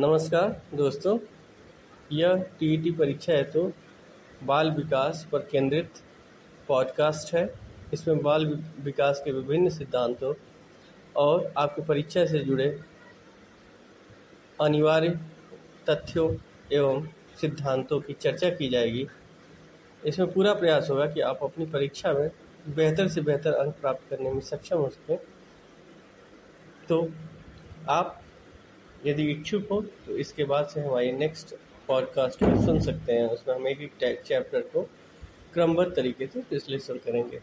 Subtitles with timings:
[0.00, 1.18] नमस्कार, दोस्तों।
[2.12, 3.72] यह टीईटी परीक्षा हेतु
[4.42, 5.90] बाल विकास पर केंद्रित
[6.68, 7.54] पॉडकास्ट है।
[7.92, 8.46] इसमें बाल
[8.80, 10.34] विकास के विभिन्न सिद्धांतों
[11.16, 12.80] और आपकी परीक्षा से जुड़े
[14.60, 15.20] अनिवार्य
[15.90, 16.36] तथ्यों
[16.72, 17.08] एवं
[17.40, 19.06] सिद्धांतों की चर्चा की जाएगी।
[20.06, 22.30] इसमें पूरा प्रयास होगा कि आप अपनी परीक्षा में
[22.68, 25.18] बेहतर से बेहतर अंक प्राप्त करने में सक्षम हो सकें।
[26.88, 27.08] तो
[27.88, 28.22] आप
[29.06, 31.54] यदि इच्छुक हो तो इसके बाद से हमारी नेक्स्ट
[31.88, 34.82] पॉडकास्ट को सुन सकते हैं। उसमें हम एक एक चैप्टर को
[35.54, 37.40] क्रमबद्ध तरीके से विश्लेषण करेंगे।